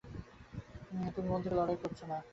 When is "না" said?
2.07-2.17